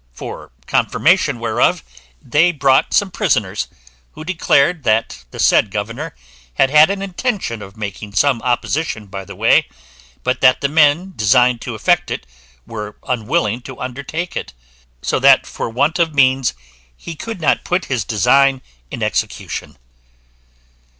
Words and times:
For 0.13 0.51
confirmation 0.65 1.39
whereof, 1.39 1.83
they 2.19 2.51
brought 2.51 2.91
some 2.95 3.11
prisoners, 3.11 3.67
who 4.13 4.25
declared 4.25 4.81
that 4.81 5.25
the 5.29 5.37
said 5.37 5.69
governor 5.69 6.15
had 6.55 6.71
had 6.71 6.89
an 6.89 7.03
intention 7.03 7.61
of 7.61 7.77
making 7.77 8.13
some 8.15 8.41
opposition 8.41 9.05
by 9.05 9.25
the 9.25 9.35
way, 9.35 9.67
but 10.23 10.41
that 10.41 10.61
the 10.61 10.67
men 10.69 11.13
designed 11.15 11.61
to 11.61 11.75
effect 11.75 12.09
it 12.09 12.25
were 12.65 12.97
unwilling 13.07 13.61
to 13.61 13.79
undertake 13.79 14.35
it: 14.35 14.53
so 15.03 15.19
that 15.19 15.45
for 15.45 15.69
want 15.69 15.99
of 15.99 16.15
means 16.15 16.55
he 16.97 17.13
could 17.15 17.39
not 17.39 17.63
put 17.63 17.85
his 17.85 18.03
design 18.03 18.63
in 18.89 19.03
execution. 19.03 19.77